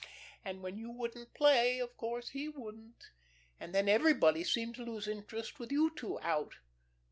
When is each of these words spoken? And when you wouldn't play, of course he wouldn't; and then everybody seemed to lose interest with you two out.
And 0.43 0.63
when 0.63 0.77
you 0.79 0.89
wouldn't 0.89 1.35
play, 1.35 1.77
of 1.77 1.95
course 1.95 2.29
he 2.29 2.49
wouldn't; 2.49 3.11
and 3.59 3.71
then 3.75 3.87
everybody 3.87 4.43
seemed 4.43 4.73
to 4.77 4.83
lose 4.83 5.07
interest 5.07 5.59
with 5.59 5.71
you 5.71 5.91
two 5.95 6.19
out. 6.21 6.55